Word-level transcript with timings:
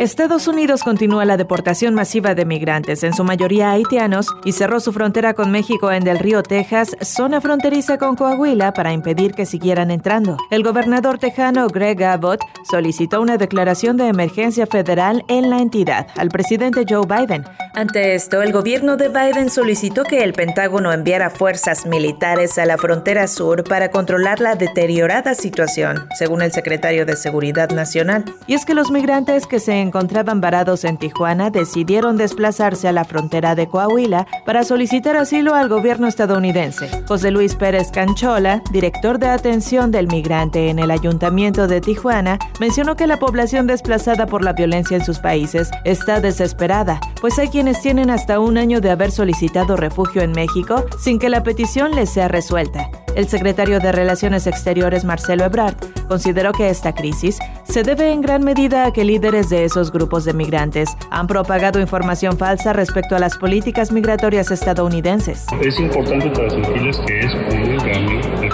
Estados 0.00 0.46
Unidos 0.46 0.82
continúa 0.82 1.24
la 1.24 1.38
deportación 1.38 1.94
masiva 1.94 2.34
de 2.34 2.44
migrantes, 2.44 3.02
en 3.02 3.14
su 3.14 3.24
mayoría 3.24 3.70
haitianos, 3.70 4.28
y 4.44 4.52
cerró 4.52 4.78
su 4.78 4.92
frontera 4.92 5.32
con 5.32 5.50
México 5.50 5.90
en 5.90 6.04
Del 6.04 6.18
Río, 6.18 6.42
Texas, 6.42 6.94
zona 7.00 7.40
fronteriza 7.40 7.96
con 7.96 8.14
Coahuila, 8.14 8.74
para 8.74 8.92
impedir 8.92 9.32
que 9.32 9.46
siguieran 9.46 9.90
entrando. 9.90 10.36
El 10.50 10.62
gobernador 10.62 11.16
tejano 11.16 11.66
Greg 11.68 12.04
Abbott 12.04 12.40
solicitó 12.70 13.22
una 13.22 13.38
declaración 13.38 13.96
de 13.96 14.08
emergencia 14.08 14.66
federal 14.66 15.24
en 15.28 15.48
la 15.48 15.60
entidad 15.60 16.08
al 16.16 16.28
presidente 16.28 16.84
Joe 16.86 17.06
Biden. 17.06 17.44
Ante 17.74 18.14
esto, 18.14 18.42
el 18.42 18.52
gobierno 18.52 18.98
de 18.98 19.08
Biden 19.08 19.48
solicitó 19.48 20.04
que 20.04 20.22
el 20.24 20.34
Pentágono 20.34 20.92
enviara 20.92 21.30
fuerzas 21.30 21.86
militares 21.86 22.58
a 22.58 22.66
la 22.66 22.76
frontera 22.76 23.26
sur 23.28 23.64
para 23.64 23.90
controlar 23.90 24.40
la 24.40 24.56
deteriorada 24.56 25.34
situación, 25.34 26.06
según 26.18 26.42
el 26.42 26.52
secretario 26.52 27.06
de 27.06 27.16
Seguridad 27.16 27.70
Nacional. 27.70 28.24
Y 28.46 28.54
es 28.54 28.66
que 28.66 28.74
los 28.74 28.90
migrantes 28.90 29.46
que 29.46 29.58
se 29.58 29.85
encontraban 29.86 30.40
varados 30.40 30.84
en 30.84 30.98
Tijuana 30.98 31.50
decidieron 31.50 32.16
desplazarse 32.16 32.88
a 32.88 32.92
la 32.92 33.04
frontera 33.04 33.54
de 33.54 33.68
Coahuila 33.68 34.26
para 34.44 34.64
solicitar 34.64 35.16
asilo 35.16 35.54
al 35.54 35.68
gobierno 35.68 36.06
estadounidense. 36.06 36.88
José 37.06 37.30
Luis 37.30 37.54
Pérez 37.54 37.90
Canchola, 37.90 38.62
director 38.70 39.18
de 39.18 39.28
atención 39.28 39.90
del 39.90 40.08
migrante 40.08 40.68
en 40.68 40.78
el 40.78 40.90
ayuntamiento 40.90 41.66
de 41.66 41.80
Tijuana, 41.80 42.38
mencionó 42.60 42.96
que 42.96 43.06
la 43.06 43.18
población 43.18 43.66
desplazada 43.66 44.26
por 44.26 44.44
la 44.44 44.52
violencia 44.52 44.96
en 44.96 45.04
sus 45.04 45.18
países 45.18 45.70
está 45.84 46.20
desesperada, 46.20 47.00
pues 47.20 47.38
hay 47.38 47.48
quienes 47.48 47.80
tienen 47.80 48.10
hasta 48.10 48.40
un 48.40 48.58
año 48.58 48.80
de 48.80 48.90
haber 48.90 49.10
solicitado 49.10 49.76
refugio 49.76 50.22
en 50.22 50.32
México 50.32 50.84
sin 50.98 51.18
que 51.18 51.28
la 51.28 51.42
petición 51.42 51.94
les 51.94 52.10
sea 52.10 52.28
resuelta. 52.28 52.90
El 53.16 53.28
secretario 53.28 53.80
de 53.80 53.92
Relaciones 53.92 54.46
Exteriores, 54.46 55.06
Marcelo 55.06 55.44
Ebrard, 55.44 55.74
consideró 56.06 56.52
que 56.52 56.68
esta 56.68 56.94
crisis 56.94 57.38
se 57.64 57.82
debe 57.82 58.12
en 58.12 58.20
gran 58.20 58.44
medida 58.44 58.84
a 58.84 58.92
que 58.92 59.04
líderes 59.04 59.48
de 59.48 59.64
esos 59.64 59.90
grupos 59.90 60.26
de 60.26 60.34
migrantes 60.34 60.90
han 61.10 61.26
propagado 61.26 61.80
información 61.80 62.36
falsa 62.36 62.74
respecto 62.74 63.16
a 63.16 63.18
las 63.18 63.38
políticas 63.38 63.90
migratorias 63.90 64.50
estadounidenses. 64.50 65.46
Es 65.62 65.80
importante 65.80 66.28
transmitirles 66.28 66.98
que 67.06 67.20
es 67.20 67.32
un 67.32 67.42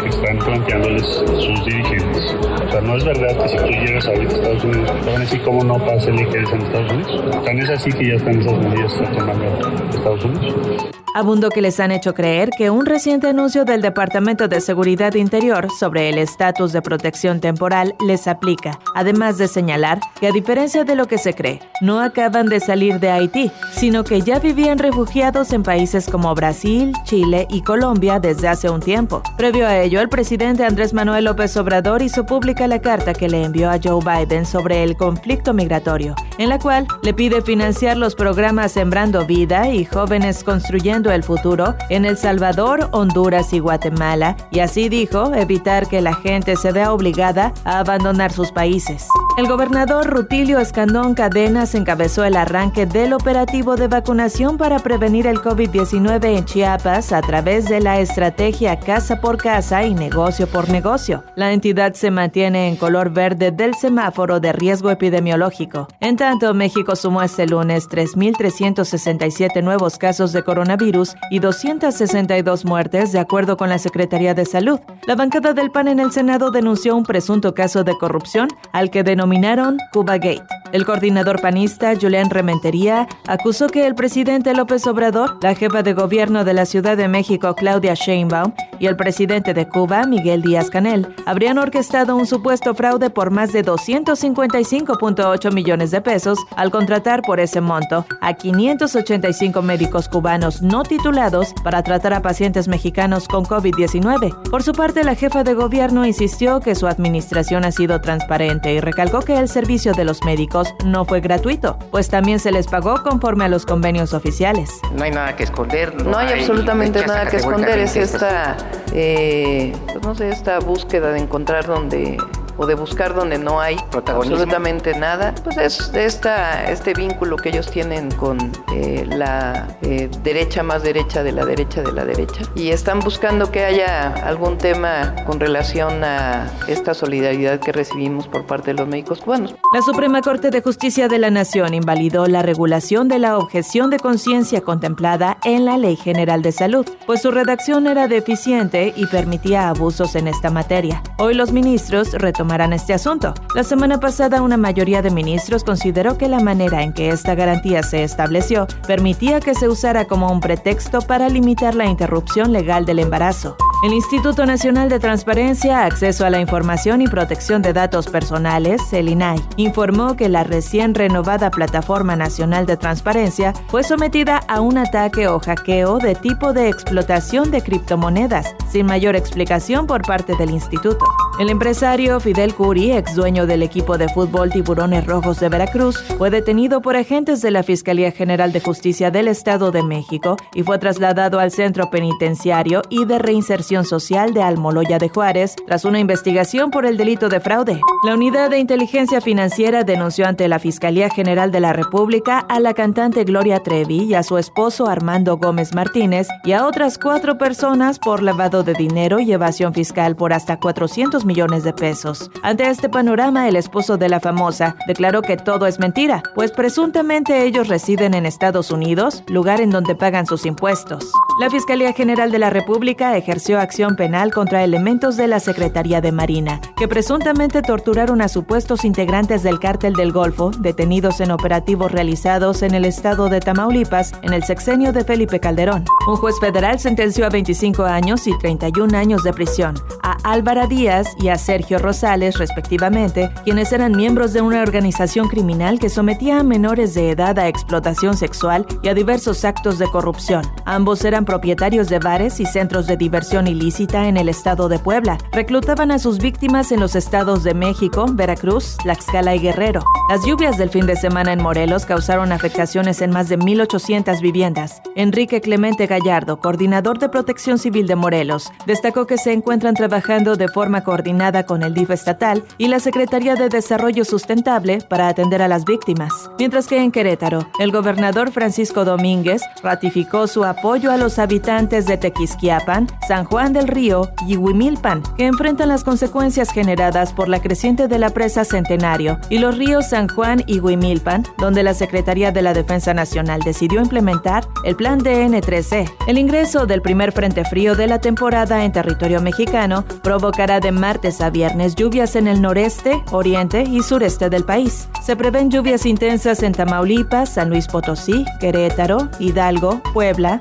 que 0.02 0.08
están 0.08 0.38
planteándoles 0.38 1.06
sus 1.06 1.64
dirigentes. 1.64 2.34
O 2.66 2.70
sea, 2.70 2.80
no 2.80 2.96
es 2.96 3.04
verdad 3.04 3.42
que 3.42 3.48
si 3.48 3.56
tú 3.56 3.64
llegas 3.66 4.06
a 4.06 4.12
Estados 4.12 4.64
Unidos, 4.64 4.90
te 5.00 5.06
van 5.06 5.16
a 5.16 5.20
decir 5.20 5.42
cómo 5.42 5.64
no 5.64 5.78
pasa 5.78 6.10
el 6.10 6.18
en 6.18 6.36
Estados 6.36 6.92
Unidos. 6.92 7.44
Tan 7.44 7.58
es 7.58 7.70
así 7.70 7.92
que 7.92 8.08
ya 8.08 8.14
están 8.14 8.40
esas 8.40 8.58
medidas 8.58 8.98
tomando 9.16 9.94
Estados 9.94 10.24
Unidos. 10.24 11.02
Abundo 11.14 11.50
que 11.50 11.60
les 11.60 11.78
han 11.78 11.92
hecho 11.92 12.14
creer 12.14 12.48
que 12.56 12.70
un 12.70 12.86
reciente 12.86 13.28
anuncio 13.28 13.66
del 13.66 13.82
Departamento 13.82 14.48
de 14.48 14.62
Seguridad 14.62 15.12
Interior 15.14 15.68
sobre 15.70 16.08
el 16.08 16.16
estatus 16.16 16.72
de 16.72 16.80
protección 16.80 17.38
temporal 17.38 17.94
les 18.06 18.26
aplica, 18.26 18.78
además 18.94 19.36
de 19.36 19.46
señalar 19.46 20.00
que 20.18 20.28
a 20.28 20.32
diferencia 20.32 20.84
de 20.84 20.96
lo 20.96 21.06
que 21.06 21.18
se 21.18 21.34
cree, 21.34 21.60
no 21.82 22.00
acaban 22.00 22.46
de 22.46 22.60
salir 22.60 22.98
de 22.98 23.10
Haití, 23.10 23.52
sino 23.72 24.04
que 24.04 24.22
ya 24.22 24.38
vivían 24.38 24.78
refugiados 24.78 25.52
en 25.52 25.62
países 25.62 26.08
como 26.08 26.34
Brasil, 26.34 26.94
Chile 27.04 27.46
y 27.50 27.60
Colombia 27.60 28.18
desde 28.18 28.48
hace 28.48 28.70
un 28.70 28.80
tiempo. 28.80 29.22
Previo 29.36 29.66
a 29.66 29.78
ello, 29.78 29.91
el 30.00 30.08
presidente 30.08 30.64
Andrés 30.64 30.94
Manuel 30.94 31.24
López 31.24 31.56
Obrador 31.56 32.02
hizo 32.02 32.24
pública 32.24 32.66
la 32.66 32.80
carta 32.80 33.12
que 33.12 33.28
le 33.28 33.44
envió 33.44 33.70
a 33.70 33.78
Joe 33.82 34.00
Biden 34.02 34.46
sobre 34.46 34.82
el 34.84 34.96
conflicto 34.96 35.52
migratorio, 35.52 36.14
en 36.38 36.48
la 36.48 36.58
cual 36.58 36.86
le 37.02 37.12
pide 37.12 37.42
financiar 37.42 37.96
los 37.96 38.14
programas 38.14 38.72
Sembrando 38.72 39.26
Vida 39.26 39.68
y 39.68 39.84
Jóvenes 39.84 40.44
Construyendo 40.44 41.10
el 41.10 41.24
futuro 41.24 41.74
en 41.90 42.04
El 42.04 42.16
Salvador, 42.16 42.88
Honduras 42.92 43.52
y 43.52 43.58
Guatemala, 43.58 44.36
y 44.50 44.60
así 44.60 44.88
dijo 44.88 45.34
evitar 45.34 45.88
que 45.88 46.00
la 46.00 46.14
gente 46.14 46.56
se 46.56 46.72
vea 46.72 46.92
obligada 46.92 47.52
a 47.64 47.80
abandonar 47.80 48.32
sus 48.32 48.52
países. 48.52 49.08
El 49.38 49.48
gobernador 49.48 50.08
Rutilio 50.08 50.58
Escandón 50.58 51.14
Cadenas 51.14 51.74
encabezó 51.74 52.22
el 52.22 52.36
arranque 52.36 52.84
del 52.84 53.14
operativo 53.14 53.76
de 53.76 53.88
vacunación 53.88 54.58
para 54.58 54.78
prevenir 54.80 55.26
el 55.26 55.38
COVID-19 55.38 56.36
en 56.36 56.44
Chiapas 56.44 57.12
a 57.12 57.22
través 57.22 57.66
de 57.66 57.80
la 57.80 57.98
estrategia 57.98 58.78
casa 58.78 59.22
por 59.22 59.38
casa 59.38 59.84
y 59.84 59.94
negocio 59.94 60.46
por 60.46 60.68
negocio. 60.68 61.24
La 61.34 61.54
entidad 61.54 61.94
se 61.94 62.10
mantiene 62.10 62.68
en 62.68 62.76
color 62.76 63.08
verde 63.08 63.52
del 63.52 63.74
semáforo 63.74 64.38
de 64.38 64.52
riesgo 64.52 64.90
epidemiológico. 64.90 65.88
En 66.00 66.16
tanto, 66.16 66.52
México 66.52 66.94
sumó 66.94 67.22
este 67.22 67.46
lunes 67.46 67.88
3.367 67.88 69.62
nuevos 69.62 69.96
casos 69.96 70.34
de 70.34 70.42
coronavirus 70.42 71.16
y 71.30 71.38
262 71.38 72.66
muertes, 72.66 73.12
de 73.12 73.20
acuerdo 73.20 73.56
con 73.56 73.70
la 73.70 73.78
Secretaría 73.78 74.34
de 74.34 74.44
Salud. 74.44 74.78
La 75.06 75.16
bancada 75.16 75.54
del 75.54 75.70
PAN 75.70 75.88
en 75.88 76.00
el 76.00 76.12
Senado 76.12 76.50
denunció 76.50 76.94
un 76.94 77.04
presunto 77.04 77.54
caso 77.54 77.82
de 77.82 77.96
corrupción 77.96 78.48
al 78.72 78.90
que 78.90 79.02
denominaron 79.22 79.78
Cuba 79.92 80.18
Gate. 80.18 80.42
El 80.72 80.86
coordinador 80.86 81.40
panista, 81.40 81.92
Julián 82.00 82.30
Rementería, 82.30 83.06
acusó 83.28 83.66
que 83.68 83.86
el 83.86 83.94
presidente 83.94 84.54
López 84.54 84.86
Obrador, 84.86 85.36
la 85.42 85.54
jefa 85.54 85.82
de 85.82 85.92
gobierno 85.92 86.44
de 86.44 86.54
la 86.54 86.64
Ciudad 86.64 86.96
de 86.96 87.08
México, 87.08 87.54
Claudia 87.54 87.92
Sheinbaum, 87.92 88.52
y 88.80 88.86
el 88.86 88.96
presidente 88.96 89.54
de 89.54 89.68
Cuba, 89.68 90.04
Miguel 90.06 90.42
Díaz 90.42 90.70
Canel, 90.70 91.14
habrían 91.26 91.58
orquestado 91.58 92.16
un 92.16 92.26
supuesto 92.26 92.74
fraude 92.74 93.10
por 93.10 93.30
más 93.30 93.52
de 93.52 93.64
255.8 93.64 95.52
millones 95.52 95.90
de 95.90 96.00
pesos 96.00 96.38
al 96.56 96.70
contratar 96.70 97.22
por 97.22 97.38
ese 97.38 97.60
monto 97.60 98.06
a 98.20 98.32
585 98.32 99.62
médicos 99.62 100.08
cubanos 100.08 100.62
no 100.62 100.82
titulados 100.82 101.54
para 101.62 101.82
tratar 101.82 102.14
a 102.14 102.22
pacientes 102.22 102.66
mexicanos 102.66 103.28
con 103.28 103.44
COVID-19. 103.44 104.50
Por 104.50 104.62
su 104.62 104.72
parte, 104.72 105.04
la 105.04 105.14
jefa 105.14 105.44
de 105.44 105.54
gobierno 105.54 106.06
insistió 106.06 106.60
que 106.60 106.74
su 106.74 106.86
administración 106.86 107.64
ha 107.64 107.72
sido 107.72 108.00
transparente 108.00 108.72
y 108.72 108.80
recalcó 108.80 109.11
que 109.20 109.38
el 109.38 109.48
servicio 109.48 109.92
de 109.92 110.04
los 110.04 110.24
médicos 110.24 110.74
no 110.84 111.04
fue 111.04 111.20
gratuito, 111.20 111.78
pues 111.90 112.08
también 112.08 112.40
se 112.40 112.50
les 112.50 112.66
pagó 112.66 113.02
conforme 113.02 113.44
a 113.44 113.48
los 113.48 113.66
convenios 113.66 114.14
oficiales. 114.14 114.80
No 114.94 115.04
hay 115.04 115.10
nada 115.10 115.36
que 115.36 115.44
esconder. 115.44 116.02
No, 116.02 116.16
hay, 116.16 116.40
absolutamente 116.40 117.06
nada 117.06 117.26
que 117.26 117.36
esconder, 117.36 117.78
es 117.78 117.96
esta, 117.96 118.56
eh, 118.92 119.72
pues 119.86 120.02
no 120.02 120.14
sé, 120.14 120.30
esta 120.30 120.58
búsqueda 120.58 121.12
de 121.12 121.20
encontrar 121.20 121.66
donde 121.66 122.16
o 122.56 122.66
de 122.66 122.74
buscar 122.74 123.14
donde 123.14 123.38
no 123.38 123.60
hay 123.60 123.76
absolutamente 123.92 124.94
nada, 124.98 125.34
pues 125.42 125.56
es 125.58 125.92
esta, 125.94 126.70
este 126.70 126.94
vínculo 126.94 127.36
que 127.36 127.50
ellos 127.50 127.70
tienen 127.70 128.10
con 128.12 128.38
eh, 128.74 129.04
la 129.06 129.76
eh, 129.82 130.10
derecha 130.22 130.62
más 130.62 130.82
derecha 130.82 131.22
de 131.22 131.32
la 131.32 131.44
derecha 131.44 131.82
de 131.82 131.92
la 131.92 132.04
derecha 132.04 132.42
y 132.54 132.70
están 132.70 133.00
buscando 133.00 133.50
que 133.50 133.64
haya 133.64 134.12
algún 134.26 134.58
tema 134.58 135.14
con 135.26 135.40
relación 135.40 136.04
a 136.04 136.50
esta 136.68 136.94
solidaridad 136.94 137.60
que 137.60 137.72
recibimos 137.72 138.28
por 138.28 138.46
parte 138.46 138.72
de 138.72 138.78
los 138.78 138.88
médicos 138.88 139.20
cubanos. 139.20 139.54
La 139.72 139.82
Suprema 139.82 140.20
Corte 140.22 140.50
de 140.50 140.62
Justicia 140.62 141.08
de 141.08 141.18
la 141.18 141.30
Nación 141.30 141.74
invalidó 141.74 142.26
la 142.26 142.42
regulación 142.42 143.08
de 143.08 143.18
la 143.18 143.38
objeción 143.38 143.90
de 143.90 143.98
conciencia 143.98 144.60
contemplada 144.60 145.38
en 145.44 145.64
la 145.64 145.78
Ley 145.78 145.96
General 145.96 146.42
de 146.42 146.52
Salud, 146.52 146.86
pues 147.06 147.22
su 147.22 147.30
redacción 147.30 147.86
era 147.86 148.08
deficiente 148.08 148.92
y 148.96 149.06
permitía 149.06 149.68
abusos 149.68 150.14
en 150.14 150.28
esta 150.28 150.50
materia. 150.50 151.02
Hoy 151.18 151.34
los 151.34 151.52
ministros 151.52 152.12
tomarán 152.42 152.72
este 152.72 152.92
asunto. 152.92 153.34
La 153.54 153.62
semana 153.62 154.00
pasada 154.00 154.42
una 154.42 154.56
mayoría 154.56 155.00
de 155.00 155.12
ministros 155.12 155.62
consideró 155.62 156.18
que 156.18 156.26
la 156.26 156.40
manera 156.40 156.82
en 156.82 156.92
que 156.92 157.10
esta 157.10 157.36
garantía 157.36 157.84
se 157.84 158.02
estableció 158.02 158.66
permitía 158.84 159.38
que 159.38 159.54
se 159.54 159.68
usara 159.68 160.06
como 160.06 160.28
un 160.32 160.40
pretexto 160.40 161.02
para 161.02 161.28
limitar 161.28 161.76
la 161.76 161.86
interrupción 161.86 162.52
legal 162.52 162.84
del 162.84 162.98
embarazo. 162.98 163.56
El 163.84 163.92
Instituto 163.92 164.44
Nacional 164.44 164.88
de 164.88 164.98
Transparencia, 164.98 165.84
Acceso 165.84 166.26
a 166.26 166.30
la 166.30 166.40
Información 166.40 167.00
y 167.00 167.06
Protección 167.06 167.62
de 167.62 167.72
Datos 167.72 168.08
Personales, 168.08 168.92
el 168.92 169.08
INAI, 169.08 169.40
informó 169.56 170.16
que 170.16 170.28
la 170.28 170.42
recién 170.42 170.94
renovada 170.94 171.50
Plataforma 171.50 172.16
Nacional 172.16 172.66
de 172.66 172.76
Transparencia 172.76 173.52
fue 173.68 173.84
sometida 173.84 174.38
a 174.48 174.60
un 174.60 174.78
ataque 174.78 175.28
o 175.28 175.38
hackeo 175.38 175.98
de 175.98 176.16
tipo 176.16 176.52
de 176.52 176.68
explotación 176.68 177.52
de 177.52 177.62
criptomonedas, 177.62 178.54
sin 178.68 178.86
mayor 178.86 179.14
explicación 179.14 179.86
por 179.86 180.02
parte 180.02 180.34
del 180.36 180.50
instituto. 180.50 181.04
El 181.38 181.48
empresario 181.48 182.20
Fidel 182.20 182.54
Curi, 182.54 182.92
ex 182.92 183.14
dueño 183.14 183.46
del 183.46 183.62
equipo 183.62 183.96
de 183.96 184.06
fútbol 184.08 184.50
Tiburones 184.50 185.06
Rojos 185.06 185.40
de 185.40 185.48
Veracruz, 185.48 185.96
fue 186.18 186.30
detenido 186.30 186.82
por 186.82 186.94
agentes 186.94 187.40
de 187.40 187.50
la 187.50 187.62
Fiscalía 187.62 188.12
General 188.12 188.52
de 188.52 188.60
Justicia 188.60 189.10
del 189.10 189.28
Estado 189.28 189.70
de 189.72 189.82
México 189.82 190.36
y 190.54 190.62
fue 190.62 190.78
trasladado 190.78 191.40
al 191.40 191.50
Centro 191.50 191.88
Penitenciario 191.90 192.82
y 192.90 193.06
de 193.06 193.18
Reinserción 193.18 193.86
Social 193.86 194.34
de 194.34 194.42
Almoloya 194.42 194.98
de 194.98 195.08
Juárez 195.08 195.56
tras 195.66 195.86
una 195.86 195.98
investigación 195.98 196.70
por 196.70 196.84
el 196.84 196.98
delito 196.98 197.30
de 197.30 197.40
fraude. 197.40 197.80
La 198.04 198.14
Unidad 198.14 198.50
de 198.50 198.58
Inteligencia 198.58 199.22
Financiera 199.22 199.84
denunció 199.84 200.26
ante 200.26 200.48
la 200.48 200.58
Fiscalía 200.58 201.08
General 201.08 201.50
de 201.50 201.60
la 201.60 201.72
República 201.72 202.40
a 202.40 202.60
la 202.60 202.74
cantante 202.74 203.24
Gloria 203.24 203.62
Trevi 203.62 204.04
y 204.04 204.14
a 204.14 204.22
su 204.22 204.36
esposo 204.36 204.86
Armando 204.86 205.38
Gómez 205.38 205.74
Martínez 205.74 206.28
y 206.44 206.52
a 206.52 206.66
otras 206.66 206.98
cuatro 206.98 207.38
personas 207.38 207.98
por 207.98 208.22
lavado 208.22 208.62
de 208.62 208.74
dinero 208.74 209.18
y 209.18 209.32
evasión 209.32 209.72
fiscal 209.72 210.14
por 210.14 210.34
hasta 210.34 210.60
400 210.60 211.21
200 211.22 211.24
millones 211.24 211.64
de 211.64 211.72
pesos. 211.72 212.30
Ante 212.42 212.68
este 212.68 212.88
panorama, 212.88 213.48
el 213.48 213.56
esposo 213.56 213.96
de 213.96 214.08
la 214.08 214.20
famosa 214.20 214.76
declaró 214.86 215.22
que 215.22 215.36
todo 215.36 215.66
es 215.66 215.78
mentira, 215.78 216.22
pues 216.34 216.50
presuntamente 216.50 217.44
ellos 217.44 217.68
residen 217.68 218.14
en 218.14 218.26
Estados 218.26 218.70
Unidos, 218.70 219.22
lugar 219.28 219.60
en 219.60 219.70
donde 219.70 219.94
pagan 219.94 220.26
sus 220.26 220.46
impuestos. 220.46 221.10
La 221.40 221.48
Fiscalía 221.48 221.94
General 221.94 222.30
de 222.30 222.38
la 222.38 222.50
República 222.50 223.16
ejerció 223.16 223.58
acción 223.58 223.96
penal 223.96 224.32
contra 224.32 224.62
elementos 224.62 225.16
de 225.16 225.26
la 225.28 225.40
Secretaría 225.40 226.02
de 226.02 226.12
Marina, 226.12 226.60
que 226.76 226.86
presuntamente 226.86 227.62
torturaron 227.62 228.20
a 228.20 228.28
supuestos 228.28 228.84
integrantes 228.84 229.42
del 229.42 229.58
cártel 229.58 229.94
del 229.94 230.12
Golfo, 230.12 230.50
detenidos 230.50 231.20
en 231.20 231.30
operativos 231.30 231.90
realizados 231.90 232.62
en 232.62 232.74
el 232.74 232.84
estado 232.84 233.30
de 233.30 233.40
Tamaulipas 233.40 234.12
en 234.22 234.34
el 234.34 234.44
sexenio 234.44 234.92
de 234.92 235.04
Felipe 235.04 235.40
Calderón. 235.40 235.86
Un 236.06 236.16
juez 236.16 236.38
federal 236.38 236.78
sentenció 236.78 237.24
a 237.24 237.30
25 237.30 237.84
años 237.84 238.26
y 238.26 238.36
31 238.36 238.96
años 238.96 239.24
de 239.24 239.32
prisión 239.32 239.74
a 240.02 240.18
Álvara 240.24 240.66
Díaz 240.66 241.06
y 241.18 241.28
a 241.28 241.38
Sergio 241.38 241.78
Rosales, 241.78 242.38
respectivamente, 242.38 243.30
quienes 243.44 243.72
eran 243.72 243.92
miembros 243.92 244.34
de 244.34 244.42
una 244.42 244.60
organización 244.60 245.28
criminal 245.28 245.78
que 245.78 245.88
sometía 245.88 246.40
a 246.40 246.42
menores 246.42 246.92
de 246.92 247.10
edad 247.10 247.38
a 247.38 247.48
explotación 247.48 248.16
sexual 248.18 248.66
y 248.82 248.88
a 248.88 248.94
diversos 248.94 249.44
actos 249.46 249.78
de 249.78 249.86
corrupción. 249.86 250.42
Ambos 250.66 251.04
eran 251.04 251.21
propietarios 251.24 251.88
de 251.88 251.98
bares 251.98 252.40
y 252.40 252.46
centros 252.46 252.86
de 252.86 252.96
diversión 252.96 253.46
ilícita 253.46 254.08
en 254.08 254.16
el 254.16 254.28
estado 254.28 254.68
de 254.68 254.78
Puebla. 254.78 255.18
Reclutaban 255.32 255.90
a 255.90 255.98
sus 255.98 256.18
víctimas 256.18 256.72
en 256.72 256.80
los 256.80 256.94
estados 256.94 257.44
de 257.44 257.54
México, 257.54 258.06
Veracruz, 258.10 258.76
Tlaxcala 258.82 259.34
y 259.34 259.40
Guerrero. 259.40 259.82
Las 260.08 260.24
lluvias 260.24 260.58
del 260.58 260.70
fin 260.70 260.86
de 260.86 260.96
semana 260.96 261.32
en 261.32 261.42
Morelos 261.42 261.86
causaron 261.86 262.32
afectaciones 262.32 263.00
en 263.00 263.10
más 263.10 263.28
de 263.28 263.38
1.800 263.38 264.20
viviendas. 264.20 264.82
Enrique 264.94 265.40
Clemente 265.40 265.86
Gallardo, 265.86 266.38
coordinador 266.38 266.98
de 266.98 267.08
Protección 267.08 267.58
Civil 267.58 267.86
de 267.86 267.96
Morelos, 267.96 268.50
destacó 268.66 269.06
que 269.06 269.18
se 269.18 269.32
encuentran 269.32 269.74
trabajando 269.74 270.36
de 270.36 270.48
forma 270.48 270.84
coordinada 270.84 271.44
con 271.44 271.62
el 271.62 271.74
DIF 271.74 271.90
estatal 271.90 272.44
y 272.58 272.68
la 272.68 272.80
Secretaría 272.80 273.36
de 273.36 273.48
Desarrollo 273.48 274.04
Sustentable 274.04 274.78
para 274.88 275.08
atender 275.08 275.42
a 275.42 275.48
las 275.48 275.64
víctimas. 275.64 276.12
Mientras 276.38 276.66
que 276.66 276.78
en 276.78 276.90
Querétaro, 276.90 277.46
el 277.58 277.72
gobernador 277.72 278.32
Francisco 278.32 278.84
Domínguez 278.84 279.42
ratificó 279.62 280.26
su 280.26 280.44
apoyo 280.44 280.90
a 280.90 280.96
los 280.96 281.11
habitantes 281.18 281.86
de 281.86 281.96
Tequisquiapan, 281.96 282.88
San 283.06 283.24
Juan 283.24 283.52
del 283.52 283.68
Río 283.68 284.10
y 284.26 284.36
Huimilpan, 284.36 285.02
que 285.16 285.26
enfrentan 285.26 285.68
las 285.68 285.84
consecuencias 285.84 286.52
generadas 286.52 287.12
por 287.12 287.28
la 287.28 287.40
creciente 287.40 287.88
de 287.88 287.98
la 287.98 288.10
presa 288.10 288.44
Centenario 288.44 289.18
y 289.30 289.38
los 289.38 289.58
ríos 289.58 289.88
San 289.88 290.08
Juan 290.08 290.42
y 290.46 290.60
Huimilpan, 290.60 291.24
donde 291.38 291.62
la 291.62 291.74
Secretaría 291.74 292.32
de 292.32 292.42
la 292.42 292.54
Defensa 292.54 292.94
Nacional 292.94 293.40
decidió 293.44 293.80
implementar 293.80 294.46
el 294.64 294.76
plan 294.76 295.00
DN3C. 295.00 295.90
El 296.06 296.18
ingreso 296.18 296.66
del 296.66 296.82
primer 296.82 297.12
frente 297.12 297.44
frío 297.44 297.74
de 297.74 297.86
la 297.86 298.00
temporada 298.00 298.64
en 298.64 298.72
territorio 298.72 299.20
mexicano 299.20 299.84
provocará 300.02 300.60
de 300.60 300.72
martes 300.72 301.20
a 301.20 301.30
viernes 301.30 301.74
lluvias 301.74 302.16
en 302.16 302.28
el 302.28 302.40
noreste, 302.40 303.02
oriente 303.12 303.62
y 303.62 303.82
sureste 303.82 304.30
del 304.30 304.44
país. 304.44 304.88
Se 305.02 305.16
prevén 305.16 305.50
lluvias 305.50 305.86
intensas 305.86 306.42
en 306.42 306.52
Tamaulipas, 306.52 307.34
San 307.34 307.50
Luis 307.50 307.66
Potosí, 307.66 308.24
Querétaro, 308.40 309.08
Hidalgo, 309.18 309.80
Puebla, 309.92 310.40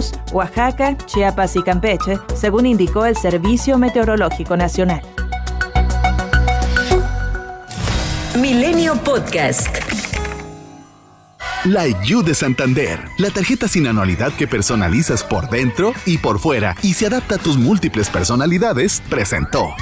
Veracruz, 0.00 0.12
Oaxaca, 0.32 0.96
Chiapas 1.06 1.56
y 1.56 1.62
Campeche, 1.62 2.18
según 2.34 2.66
indicó 2.66 3.06
el 3.06 3.16
Servicio 3.16 3.78
Meteorológico 3.78 4.56
Nacional. 4.56 5.02
Milenio 8.40 8.94
Podcast. 9.02 9.76
La 11.64 11.86
IU 11.86 12.22
de 12.22 12.34
Santander, 12.34 12.98
la 13.18 13.28
tarjeta 13.28 13.68
sin 13.68 13.86
anualidad 13.86 14.32
que 14.32 14.48
personalizas 14.48 15.22
por 15.22 15.50
dentro 15.50 15.92
y 16.06 16.16
por 16.16 16.38
fuera 16.38 16.74
y 16.82 16.94
se 16.94 17.06
adapta 17.06 17.34
a 17.34 17.38
tus 17.38 17.58
múltiples 17.58 18.08
personalidades, 18.08 19.02
presentó. 19.10 19.74